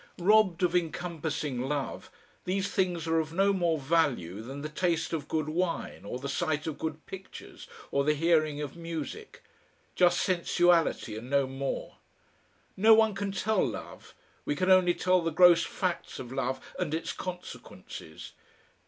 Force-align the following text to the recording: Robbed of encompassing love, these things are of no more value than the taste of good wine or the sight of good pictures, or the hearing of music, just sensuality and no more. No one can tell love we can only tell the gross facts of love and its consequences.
Robbed 0.17 0.63
of 0.63 0.75
encompassing 0.75 1.61
love, 1.69 2.09
these 2.45 2.67
things 2.69 3.05
are 3.05 3.19
of 3.19 3.33
no 3.33 3.53
more 3.53 3.77
value 3.77 4.41
than 4.41 4.63
the 4.63 4.67
taste 4.67 5.13
of 5.13 5.27
good 5.27 5.47
wine 5.47 6.05
or 6.05 6.17
the 6.17 6.27
sight 6.27 6.65
of 6.65 6.79
good 6.79 7.05
pictures, 7.05 7.67
or 7.91 8.03
the 8.03 8.15
hearing 8.15 8.61
of 8.63 8.75
music, 8.75 9.43
just 9.93 10.19
sensuality 10.19 11.15
and 11.15 11.29
no 11.29 11.45
more. 11.45 11.97
No 12.75 12.95
one 12.95 13.13
can 13.13 13.31
tell 13.31 13.63
love 13.63 14.15
we 14.43 14.55
can 14.55 14.71
only 14.71 14.95
tell 14.95 15.21
the 15.21 15.29
gross 15.29 15.63
facts 15.63 16.17
of 16.17 16.31
love 16.31 16.59
and 16.79 16.95
its 16.95 17.13
consequences. 17.13 18.31